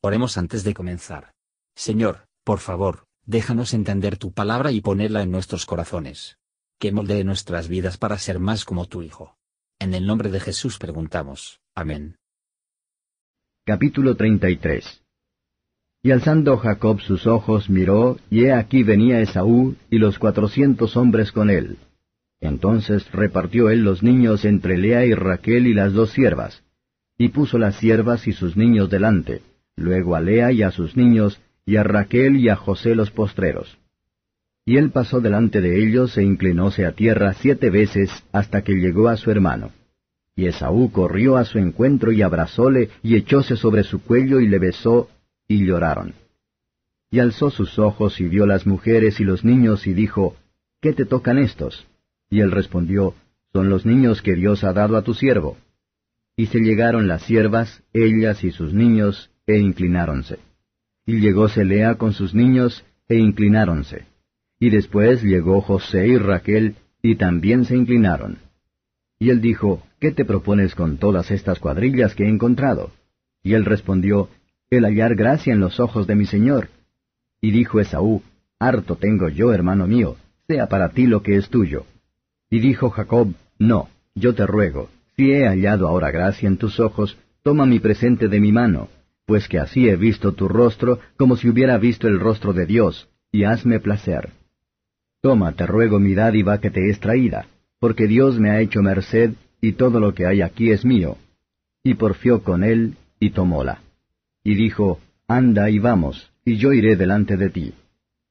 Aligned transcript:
Oremos 0.00 0.38
antes 0.38 0.62
de 0.62 0.74
comenzar. 0.74 1.32
Señor, 1.74 2.28
por 2.44 2.60
favor, 2.60 3.06
déjanos 3.26 3.74
entender 3.74 4.16
tu 4.16 4.32
palabra 4.32 4.70
y 4.70 4.80
ponerla 4.80 5.22
en 5.22 5.32
nuestros 5.32 5.66
corazones. 5.66 6.38
Que 6.78 6.92
moldee 6.92 7.24
nuestras 7.24 7.66
vidas 7.66 7.98
para 7.98 8.16
ser 8.16 8.38
más 8.38 8.64
como 8.64 8.86
tu 8.86 9.02
Hijo. 9.02 9.36
En 9.80 9.94
el 9.94 10.06
nombre 10.06 10.30
de 10.30 10.38
Jesús 10.38 10.78
preguntamos. 10.78 11.60
Amén. 11.74 12.16
Capítulo 13.66 14.14
33 14.14 15.02
Y 16.04 16.12
alzando 16.12 16.58
Jacob 16.58 17.00
sus 17.00 17.26
ojos 17.26 17.68
miró, 17.68 18.18
y 18.30 18.44
he 18.44 18.52
aquí 18.52 18.84
venía 18.84 19.20
Esaú 19.20 19.74
y 19.90 19.98
los 19.98 20.20
cuatrocientos 20.20 20.96
hombres 20.96 21.32
con 21.32 21.50
él. 21.50 21.76
Entonces 22.40 23.10
repartió 23.10 23.68
él 23.68 23.82
los 23.82 24.04
niños 24.04 24.44
entre 24.44 24.78
Lea 24.78 25.04
y 25.06 25.14
Raquel 25.14 25.66
y 25.66 25.74
las 25.74 25.92
dos 25.92 26.10
siervas, 26.10 26.62
y 27.16 27.30
puso 27.30 27.58
las 27.58 27.74
siervas 27.74 28.28
y 28.28 28.32
sus 28.32 28.56
niños 28.56 28.90
delante 28.90 29.42
luego 29.78 30.16
a 30.16 30.20
Lea 30.20 30.52
y 30.52 30.62
a 30.62 30.70
sus 30.70 30.96
niños, 30.96 31.40
y 31.64 31.76
a 31.76 31.82
Raquel 31.82 32.36
y 32.36 32.48
a 32.48 32.56
José 32.56 32.94
los 32.94 33.10
postreros. 33.10 33.78
Y 34.64 34.76
él 34.76 34.90
pasó 34.90 35.20
delante 35.20 35.60
de 35.60 35.82
ellos 35.82 36.16
e 36.18 36.22
inclinóse 36.22 36.84
a 36.84 36.92
tierra 36.92 37.32
siete 37.34 37.70
veces 37.70 38.10
hasta 38.32 38.62
que 38.62 38.74
llegó 38.74 39.08
a 39.08 39.16
su 39.16 39.30
hermano. 39.30 39.70
Y 40.36 40.46
Esaú 40.46 40.92
corrió 40.92 41.36
a 41.36 41.44
su 41.44 41.58
encuentro 41.58 42.12
y 42.12 42.22
abrazóle 42.22 42.90
y 43.02 43.16
echóse 43.16 43.56
sobre 43.56 43.82
su 43.82 44.02
cuello 44.02 44.40
y 44.40 44.46
le 44.46 44.58
besó, 44.58 45.08
y 45.48 45.64
lloraron. 45.66 46.14
Y 47.10 47.20
alzó 47.20 47.50
sus 47.50 47.78
ojos 47.78 48.20
y 48.20 48.28
vio 48.28 48.46
las 48.46 48.66
mujeres 48.66 49.20
y 49.20 49.24
los 49.24 49.44
niños 49.44 49.86
y 49.86 49.94
dijo, 49.94 50.36
¿Qué 50.80 50.92
te 50.92 51.06
tocan 51.06 51.38
estos? 51.38 51.86
Y 52.30 52.40
él 52.40 52.50
respondió, 52.50 53.14
Son 53.52 53.70
los 53.70 53.86
niños 53.86 54.22
que 54.22 54.34
Dios 54.34 54.64
ha 54.64 54.72
dado 54.72 54.96
a 54.96 55.02
tu 55.02 55.14
siervo. 55.14 55.56
Y 56.36 56.46
se 56.46 56.60
llegaron 56.60 57.08
las 57.08 57.22
siervas, 57.22 57.82
ellas 57.92 58.44
y 58.44 58.50
sus 58.50 58.74
niños, 58.74 59.30
e 59.48 59.58
inclináronse. 59.58 60.38
Y 61.06 61.20
llegóse 61.20 61.64
Lea 61.64 61.94
con 61.96 62.12
sus 62.12 62.34
niños, 62.34 62.84
e 63.08 63.16
inclináronse. 63.16 64.04
Y 64.60 64.68
después 64.68 65.22
llegó 65.22 65.62
José 65.62 66.06
y 66.06 66.18
Raquel, 66.18 66.76
y 67.02 67.16
también 67.16 67.64
se 67.64 67.74
inclinaron. 67.74 68.38
Y 69.18 69.30
él 69.30 69.40
dijo, 69.40 69.82
¿Qué 69.98 70.12
te 70.12 70.24
propones 70.24 70.74
con 70.74 70.98
todas 70.98 71.30
estas 71.30 71.58
cuadrillas 71.58 72.14
que 72.14 72.24
he 72.24 72.28
encontrado? 72.28 72.92
Y 73.42 73.54
él 73.54 73.64
respondió, 73.64 74.28
El 74.70 74.84
hallar 74.84 75.14
gracia 75.14 75.54
en 75.54 75.60
los 75.60 75.80
ojos 75.80 76.06
de 76.06 76.14
mi 76.14 76.26
señor. 76.26 76.68
Y 77.40 77.50
dijo 77.50 77.80
Esaú, 77.80 78.22
Harto 78.58 78.96
tengo 78.96 79.30
yo, 79.30 79.52
hermano 79.54 79.86
mío, 79.86 80.16
sea 80.46 80.68
para 80.68 80.90
ti 80.90 81.06
lo 81.06 81.22
que 81.22 81.36
es 81.36 81.48
tuyo. 81.48 81.86
Y 82.50 82.60
dijo 82.60 82.90
Jacob, 82.90 83.32
No, 83.58 83.88
yo 84.14 84.34
te 84.34 84.46
ruego, 84.46 84.90
si 85.16 85.32
he 85.32 85.46
hallado 85.46 85.88
ahora 85.88 86.10
gracia 86.10 86.48
en 86.48 86.58
tus 86.58 86.78
ojos, 86.80 87.16
toma 87.42 87.64
mi 87.64 87.78
presente 87.78 88.28
de 88.28 88.40
mi 88.40 88.52
mano, 88.52 88.88
pues 89.28 89.46
que 89.46 89.58
así 89.58 89.90
he 89.90 89.96
visto 89.96 90.32
tu 90.32 90.48
rostro 90.48 91.00
como 91.18 91.36
si 91.36 91.50
hubiera 91.50 91.76
visto 91.76 92.08
el 92.08 92.18
rostro 92.18 92.54
de 92.54 92.64
Dios, 92.64 93.10
y 93.30 93.44
hazme 93.44 93.78
placer. 93.78 94.30
Toma, 95.20 95.52
te 95.52 95.66
ruego 95.66 96.00
mi 96.00 96.14
dádiva 96.14 96.62
que 96.62 96.70
te 96.70 96.88
es 96.88 96.98
traída, 96.98 97.46
porque 97.78 98.06
Dios 98.06 98.40
me 98.40 98.48
ha 98.48 98.62
hecho 98.62 98.80
merced, 98.80 99.32
y 99.60 99.72
todo 99.72 100.00
lo 100.00 100.14
que 100.14 100.24
hay 100.24 100.40
aquí 100.40 100.70
es 100.70 100.86
mío. 100.86 101.18
Y 101.82 101.92
porfió 101.92 102.42
con 102.42 102.64
él, 102.64 102.96
y 103.20 103.28
tomóla. 103.28 103.82
Y 104.42 104.54
dijo, 104.54 104.98
Anda 105.26 105.68
y 105.68 105.78
vamos, 105.78 106.32
y 106.42 106.56
yo 106.56 106.72
iré 106.72 106.96
delante 106.96 107.36
de 107.36 107.50
ti. 107.50 107.74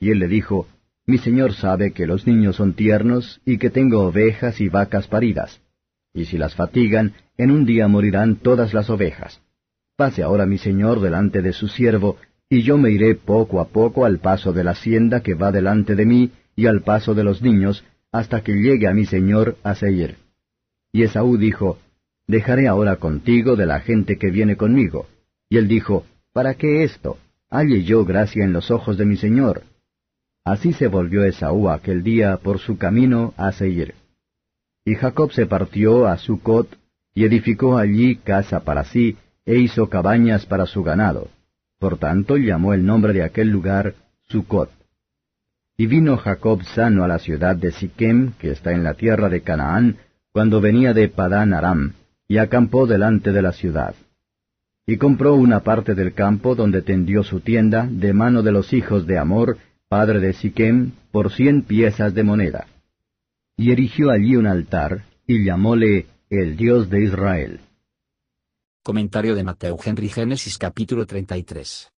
Y 0.00 0.08
él 0.08 0.20
le 0.20 0.26
dijo, 0.26 0.68
Mi 1.04 1.18
señor 1.18 1.52
sabe 1.52 1.92
que 1.92 2.06
los 2.06 2.26
niños 2.26 2.56
son 2.56 2.72
tiernos, 2.72 3.42
y 3.44 3.58
que 3.58 3.68
tengo 3.68 4.06
ovejas 4.06 4.58
y 4.62 4.70
vacas 4.70 5.06
paridas. 5.06 5.60
Y 6.14 6.24
si 6.24 6.38
las 6.38 6.54
fatigan, 6.54 7.12
en 7.36 7.50
un 7.50 7.66
día 7.66 7.88
morirán 7.88 8.36
todas 8.36 8.72
las 8.72 8.88
ovejas. 8.88 9.42
Pase 9.98 10.22
ahora 10.22 10.46
mi 10.46 10.58
señor 10.58 11.00
delante 11.00 11.42
de 11.42 11.52
su 11.52 11.66
siervo, 11.66 12.18
y 12.48 12.62
yo 12.62 12.78
me 12.78 12.92
iré 12.92 13.16
poco 13.16 13.60
a 13.60 13.66
poco 13.66 14.04
al 14.04 14.20
paso 14.20 14.52
de 14.52 14.62
la 14.62 14.70
hacienda 14.70 15.24
que 15.24 15.34
va 15.34 15.50
delante 15.50 15.96
de 15.96 16.06
mí, 16.06 16.30
y 16.54 16.66
al 16.66 16.82
paso 16.82 17.16
de 17.16 17.24
los 17.24 17.42
niños, 17.42 17.84
hasta 18.12 18.44
que 18.44 18.52
llegue 18.52 18.86
a 18.86 18.94
mi 18.94 19.06
señor 19.06 19.56
a 19.64 19.74
Seir. 19.74 20.14
Y 20.92 21.02
Esaú 21.02 21.36
dijo, 21.36 21.78
Dejaré 22.28 22.68
ahora 22.68 22.94
contigo 22.94 23.56
de 23.56 23.66
la 23.66 23.80
gente 23.80 24.18
que 24.18 24.30
viene 24.30 24.56
conmigo. 24.56 25.08
Y 25.48 25.56
él 25.56 25.66
dijo, 25.66 26.06
¿Para 26.32 26.54
qué 26.54 26.84
esto? 26.84 27.18
Halle 27.50 27.82
yo 27.82 28.04
gracia 28.04 28.44
en 28.44 28.52
los 28.52 28.70
ojos 28.70 28.98
de 28.98 29.04
mi 29.04 29.16
señor. 29.16 29.64
Así 30.44 30.74
se 30.74 30.86
volvió 30.86 31.24
Esaú 31.24 31.70
aquel 31.70 32.04
día 32.04 32.36
por 32.36 32.60
su 32.60 32.78
camino 32.78 33.34
a 33.36 33.50
Seir. 33.50 33.96
Y 34.84 34.94
Jacob 34.94 35.32
se 35.32 35.46
partió 35.46 36.06
a 36.06 36.18
Sucot, 36.18 36.68
y 37.16 37.24
edificó 37.24 37.76
allí 37.76 38.14
casa 38.14 38.60
para 38.60 38.84
sí, 38.84 39.16
e 39.48 39.56
hizo 39.56 39.88
cabañas 39.88 40.44
para 40.44 40.66
su 40.66 40.82
ganado. 40.82 41.28
Por 41.78 41.96
tanto 41.96 42.36
llamó 42.36 42.74
el 42.74 42.84
nombre 42.84 43.14
de 43.14 43.22
aquel 43.22 43.48
lugar 43.48 43.94
Sucot. 44.28 44.70
Y 45.78 45.86
vino 45.86 46.18
Jacob 46.18 46.62
sano 46.64 47.02
a 47.02 47.08
la 47.08 47.18
ciudad 47.18 47.56
de 47.56 47.72
Siquem, 47.72 48.32
que 48.38 48.50
está 48.50 48.72
en 48.72 48.84
la 48.84 48.92
tierra 48.92 49.30
de 49.30 49.40
Canaán, 49.40 49.96
cuando 50.32 50.60
venía 50.60 50.92
de 50.92 51.08
Padán 51.08 51.54
Aram, 51.54 51.94
y 52.28 52.36
acampó 52.36 52.86
delante 52.86 53.32
de 53.32 53.40
la 53.40 53.52
ciudad. 53.52 53.94
Y 54.86 54.98
compró 54.98 55.34
una 55.34 55.60
parte 55.60 55.94
del 55.94 56.12
campo 56.12 56.54
donde 56.54 56.82
tendió 56.82 57.22
su 57.22 57.40
tienda, 57.40 57.88
de 57.90 58.12
mano 58.12 58.42
de 58.42 58.52
los 58.52 58.74
hijos 58.74 59.06
de 59.06 59.16
Amor, 59.16 59.56
padre 59.88 60.20
de 60.20 60.34
Siquem, 60.34 60.90
por 61.10 61.32
cien 61.32 61.62
piezas 61.62 62.12
de 62.12 62.22
moneda. 62.22 62.66
Y 63.56 63.72
erigió 63.72 64.10
allí 64.10 64.36
un 64.36 64.46
altar, 64.46 65.04
y 65.26 65.42
llamóle 65.42 66.04
el 66.28 66.56
Dios 66.58 66.90
de 66.90 67.04
Israel. 67.04 67.60
Comentario 68.88 69.34
de 69.34 69.44
Mateo 69.44 69.76
Henry 69.84 70.08
Génesis 70.08 70.56
capítulo 70.56 71.04
33. 71.04 71.92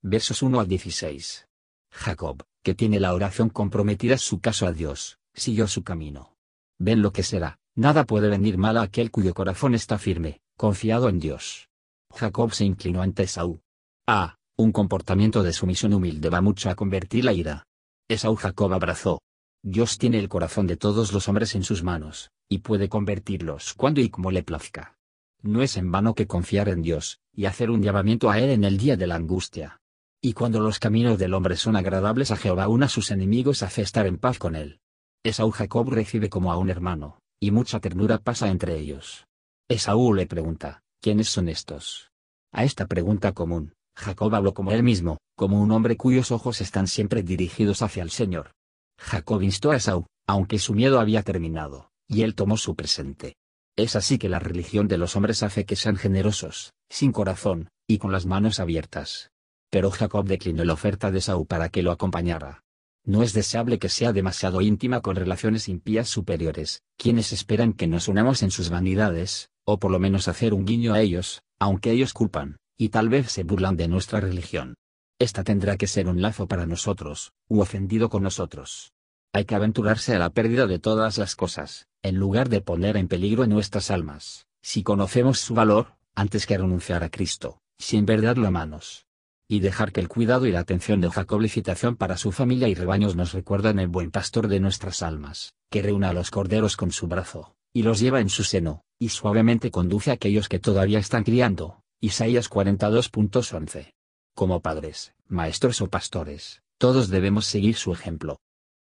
Versos 0.00 0.42
1 0.42 0.60
al 0.60 0.68
16. 0.68 1.48
Jacob, 1.90 2.44
que 2.62 2.76
tiene 2.76 3.00
la 3.00 3.14
oración 3.14 3.48
comprometida 3.48 4.16
su 4.16 4.38
caso 4.38 4.68
a 4.68 4.72
Dios, 4.72 5.18
siguió 5.34 5.66
su 5.66 5.82
camino. 5.82 6.36
Ven 6.78 7.02
lo 7.02 7.12
que 7.12 7.24
será, 7.24 7.58
nada 7.74 8.04
puede 8.04 8.28
venir 8.28 8.58
mal 8.58 8.76
a 8.76 8.82
aquel 8.82 9.10
cuyo 9.10 9.34
corazón 9.34 9.74
está 9.74 9.98
firme, 9.98 10.40
confiado 10.56 11.08
en 11.08 11.18
Dios. 11.18 11.68
Jacob 12.14 12.52
se 12.52 12.64
inclinó 12.64 13.02
ante 13.02 13.24
Esaú. 13.24 13.60
Ah, 14.06 14.36
un 14.56 14.70
comportamiento 14.70 15.42
de 15.42 15.52
sumisión 15.52 15.94
humilde 15.94 16.28
va 16.28 16.40
mucho 16.40 16.70
a 16.70 16.76
convertir 16.76 17.24
la 17.24 17.32
ira. 17.32 17.66
Esaú 18.08 18.36
Jacob 18.36 18.72
abrazó. 18.72 19.20
Dios 19.64 19.98
tiene 19.98 20.20
el 20.20 20.28
corazón 20.28 20.68
de 20.68 20.76
todos 20.76 21.12
los 21.12 21.28
hombres 21.28 21.56
en 21.56 21.64
sus 21.64 21.82
manos, 21.82 22.30
y 22.48 22.58
puede 22.58 22.88
convertirlos 22.88 23.74
cuando 23.74 24.00
y 24.00 24.10
como 24.10 24.30
le 24.30 24.44
plazca. 24.44 24.96
No 25.42 25.62
es 25.62 25.76
en 25.76 25.90
vano 25.90 26.14
que 26.14 26.26
confiar 26.26 26.68
en 26.68 26.82
Dios, 26.82 27.20
y 27.34 27.46
hacer 27.46 27.70
un 27.70 27.82
llamamiento 27.82 28.30
a 28.30 28.38
Él 28.38 28.50
en 28.50 28.64
el 28.64 28.76
día 28.76 28.96
de 28.96 29.06
la 29.06 29.16
angustia. 29.16 29.80
Y 30.22 30.34
cuando 30.34 30.60
los 30.60 30.78
caminos 30.78 31.18
del 31.18 31.32
hombre 31.32 31.56
son 31.56 31.76
agradables 31.76 32.30
a 32.30 32.36
Jehová 32.36 32.64
aún 32.64 32.82
a 32.82 32.88
sus 32.88 33.10
enemigos 33.10 33.62
hace 33.62 33.80
estar 33.80 34.06
en 34.06 34.18
paz 34.18 34.38
con 34.38 34.54
él. 34.54 34.80
Esaú 35.22 35.50
Jacob 35.50 35.88
recibe 35.88 36.28
como 36.28 36.52
a 36.52 36.58
un 36.58 36.68
hermano, 36.68 37.20
y 37.40 37.50
mucha 37.52 37.80
ternura 37.80 38.18
pasa 38.18 38.50
entre 38.50 38.78
ellos. 38.78 39.26
Esaú 39.68 40.12
le 40.12 40.26
pregunta, 40.26 40.82
¿quiénes 41.00 41.30
son 41.30 41.48
estos? 41.48 42.10
A 42.52 42.64
esta 42.64 42.86
pregunta 42.86 43.32
común, 43.32 43.72
Jacob 43.96 44.34
habló 44.34 44.52
como 44.52 44.72
él 44.72 44.82
mismo, 44.82 45.18
como 45.36 45.62
un 45.62 45.70
hombre 45.70 45.96
cuyos 45.96 46.32
ojos 46.32 46.60
están 46.60 46.86
siempre 46.86 47.22
dirigidos 47.22 47.80
hacia 47.80 48.02
el 48.02 48.10
Señor. 48.10 48.52
Jacob 48.98 49.40
instó 49.42 49.70
a 49.70 49.76
Esaú, 49.76 50.04
aunque 50.26 50.58
su 50.58 50.74
miedo 50.74 51.00
había 51.00 51.22
terminado, 51.22 51.90
y 52.06 52.22
él 52.22 52.34
tomó 52.34 52.58
su 52.58 52.74
presente. 52.74 53.36
Es 53.80 53.96
así 53.96 54.18
que 54.18 54.28
la 54.28 54.38
religión 54.38 54.88
de 54.88 54.98
los 54.98 55.16
hombres 55.16 55.42
hace 55.42 55.64
que 55.64 55.74
sean 55.74 55.96
generosos, 55.96 56.74
sin 56.90 57.12
corazón, 57.12 57.70
y 57.88 57.96
con 57.96 58.12
las 58.12 58.26
manos 58.26 58.60
abiertas. 58.60 59.30
Pero 59.70 59.90
Jacob 59.90 60.26
declinó 60.26 60.66
la 60.66 60.74
oferta 60.74 61.10
de 61.10 61.22
Saúl 61.22 61.46
para 61.46 61.70
que 61.70 61.82
lo 61.82 61.90
acompañara. 61.90 62.62
No 63.06 63.22
es 63.22 63.32
deseable 63.32 63.78
que 63.78 63.88
sea 63.88 64.12
demasiado 64.12 64.60
íntima 64.60 65.00
con 65.00 65.16
relaciones 65.16 65.66
impías 65.66 66.10
superiores, 66.10 66.82
quienes 66.98 67.32
esperan 67.32 67.72
que 67.72 67.86
nos 67.86 68.06
unamos 68.06 68.42
en 68.42 68.50
sus 68.50 68.68
vanidades, 68.68 69.48
o 69.64 69.78
por 69.78 69.90
lo 69.90 69.98
menos 69.98 70.28
hacer 70.28 70.52
un 70.52 70.66
guiño 70.66 70.92
a 70.92 71.00
ellos, 71.00 71.40
aunque 71.58 71.90
ellos 71.90 72.12
culpan, 72.12 72.58
y 72.76 72.90
tal 72.90 73.08
vez 73.08 73.32
se 73.32 73.44
burlan 73.44 73.78
de 73.78 73.88
nuestra 73.88 74.20
religión. 74.20 74.74
Esta 75.18 75.42
tendrá 75.42 75.78
que 75.78 75.86
ser 75.86 76.06
un 76.06 76.20
lazo 76.20 76.46
para 76.46 76.66
nosotros, 76.66 77.32
u 77.48 77.60
ofendido 77.60 78.10
con 78.10 78.22
nosotros. 78.22 78.92
Hay 79.32 79.46
que 79.46 79.54
aventurarse 79.54 80.14
a 80.14 80.18
la 80.18 80.28
pérdida 80.28 80.66
de 80.66 80.78
todas 80.78 81.16
las 81.16 81.34
cosas, 81.34 81.86
en 82.02 82.16
lugar 82.16 82.48
de 82.48 82.60
poner 82.60 82.96
en 82.96 83.08
peligro 83.08 83.46
nuestras 83.46 83.90
almas, 83.90 84.46
si 84.62 84.82
conocemos 84.82 85.38
su 85.38 85.54
valor, 85.54 85.96
antes 86.14 86.46
que 86.46 86.56
renunciar 86.56 87.04
a 87.04 87.10
Cristo, 87.10 87.60
si 87.78 87.96
en 87.96 88.06
verdad 88.06 88.36
lo 88.36 88.46
amamos. 88.46 89.06
Y 89.48 89.60
dejar 89.60 89.92
que 89.92 90.00
el 90.00 90.08
cuidado 90.08 90.46
y 90.46 90.52
la 90.52 90.60
atención 90.60 91.00
de 91.00 91.10
Jacob 91.10 91.40
licitación 91.40 91.96
para 91.96 92.16
su 92.16 92.30
familia 92.32 92.68
y 92.68 92.74
rebaños 92.74 93.16
nos 93.16 93.32
recuerdan 93.32 93.78
el 93.78 93.88
buen 93.88 94.10
pastor 94.10 94.48
de 94.48 94.60
nuestras 94.60 95.02
almas, 95.02 95.54
que 95.70 95.82
reúne 95.82 96.06
a 96.06 96.12
los 96.12 96.30
corderos 96.30 96.76
con 96.76 96.92
su 96.92 97.08
brazo, 97.08 97.54
y 97.72 97.82
los 97.82 98.00
lleva 98.00 98.20
en 98.20 98.28
su 98.28 98.44
seno, 98.44 98.82
y 98.98 99.08
suavemente 99.08 99.70
conduce 99.70 100.10
a 100.10 100.14
aquellos 100.14 100.48
que 100.48 100.60
todavía 100.60 100.98
están 100.98 101.24
criando. 101.24 101.82
Isaías 102.00 102.48
42.11. 102.48 103.92
Como 104.34 104.60
padres, 104.60 105.12
maestros 105.26 105.80
o 105.80 105.88
pastores, 105.88 106.62
todos 106.78 107.08
debemos 107.08 107.44
seguir 107.44 107.74
su 107.74 107.92
ejemplo, 107.92 108.40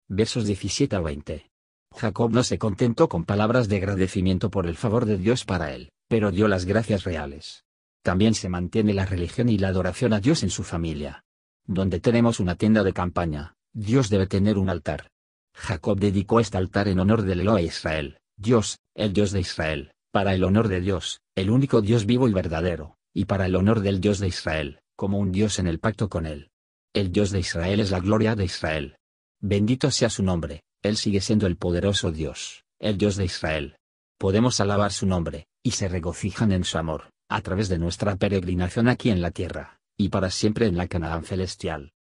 versos 0.08 0.46
17 0.46 0.96
a 0.96 1.00
20. 1.00 1.51
Jacob 1.96 2.32
no 2.32 2.44
se 2.44 2.58
contentó 2.58 3.10
con 3.10 3.26
palabras 3.26 3.68
de 3.68 3.78
agradecimiento 3.78 4.50
por 4.50 4.66
el 4.66 4.76
favor 4.76 5.06
de 5.06 5.18
Dios 5.18 5.46
para 5.46 5.74
él, 5.74 5.92
pero 6.08 6.32
dio 6.32 6.48
las 6.48 6.66
gracias 6.66 7.04
reales. 7.04 7.64
También 8.04 8.34
se 8.34 8.50
mantiene 8.50 8.94
la 8.94 9.06
religión 9.06 9.50
y 9.50 9.58
la 9.58 9.68
adoración 9.68 10.14
a 10.14 10.20
Dios 10.20 10.44
en 10.44 10.50
su 10.50 10.64
familia. 10.64 11.24
Donde 11.66 12.00
tenemos 12.00 12.40
una 12.40 12.56
tienda 12.56 12.84
de 12.84 12.94
campaña, 12.94 13.54
Dios 13.74 14.10
debe 14.10 14.26
tener 14.26 14.58
un 14.58 14.70
altar. 14.70 15.10
Jacob 15.54 16.00
dedicó 16.00 16.40
este 16.40 16.58
altar 16.58 16.88
en 16.88 17.00
honor 17.00 17.22
del 17.22 17.42
Eloa 17.42 17.62
Israel, 17.62 18.18
Dios, 18.38 18.80
el 18.96 19.14
Dios 19.14 19.32
de 19.32 19.42
Israel, 19.42 19.92
para 20.12 20.34
el 20.34 20.44
honor 20.44 20.68
de 20.68 20.82
Dios, 20.82 21.22
el 21.36 21.50
único 21.50 21.82
Dios 21.82 22.06
vivo 22.06 22.28
y 22.28 22.34
verdadero, 22.34 22.96
y 23.14 23.26
para 23.26 23.46
el 23.46 23.56
honor 23.56 23.82
del 23.82 24.02
Dios 24.02 24.20
de 24.20 24.28
Israel, 24.28 24.80
como 24.96 25.20
un 25.20 25.32
Dios 25.32 25.60
en 25.60 25.68
el 25.68 25.80
pacto 25.80 26.10
con 26.10 26.26
él. 26.26 26.50
El 26.94 27.12
Dios 27.12 27.32
de 27.32 27.40
Israel 27.40 27.80
es 27.80 27.92
la 27.92 28.00
gloria 28.00 28.36
de 28.36 28.46
Israel. 28.46 28.98
Bendito 29.40 29.92
sea 29.92 30.10
su 30.10 30.24
nombre, 30.24 30.62
Él 30.82 30.98
sigue 30.98 31.22
siendo 31.22 31.46
el 31.48 31.58
poderoso 31.58 32.12
Dios, 32.12 32.64
el 32.80 32.98
Dios 32.98 33.16
de 33.16 33.26
Israel. 33.26 33.78
Podemos 34.18 34.60
alabar 34.60 34.92
su 34.92 35.06
nombre, 35.06 35.48
y 35.64 35.72
se 35.72 35.88
regocijan 35.88 36.52
en 36.52 36.64
su 36.64 36.78
amor, 36.78 37.12
a 37.30 37.42
través 37.42 37.70
de 37.70 37.78
nuestra 37.78 38.16
peregrinación 38.16 38.88
aquí 38.88 39.10
en 39.10 39.22
la 39.22 39.32
tierra, 39.32 39.80
y 39.98 40.10
para 40.10 40.32
siempre 40.32 40.66
en 40.66 40.78
la 40.78 40.88
Canaán 40.88 41.24
celestial. 41.24 41.94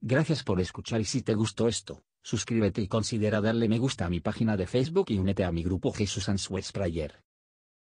Gracias 0.00 0.42
por 0.42 0.60
escuchar 0.60 1.00
y 1.00 1.04
si 1.04 1.22
te 1.22 1.34
gustó 1.34 1.68
esto, 1.68 2.02
suscríbete 2.22 2.80
y 2.80 2.88
considera 2.88 3.40
darle 3.40 3.68
me 3.68 3.78
gusta 3.78 4.06
a 4.06 4.08
mi 4.08 4.20
página 4.20 4.56
de 4.56 4.66
Facebook 4.66 5.06
y 5.08 5.18
únete 5.18 5.44
a 5.44 5.52
mi 5.52 5.62
grupo 5.62 5.92
Jesús 5.92 6.28
Answers 6.28 6.72
Prayer. 6.72 7.20